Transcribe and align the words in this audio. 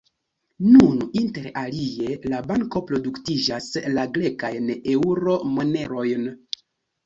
Nun, 0.75 0.95
inter 1.21 1.45
alie, 1.63 2.15
la 2.33 2.41
banko 2.53 2.83
produktiĝas 2.93 3.69
la 4.01 4.09
grekajn 4.19 4.75
eŭro-monerojn. 4.97 6.31